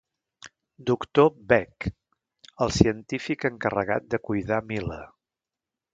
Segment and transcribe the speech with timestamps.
[0.91, 1.87] Doctor Beck:
[2.67, 5.03] el científic encarregat de cuidar Mila.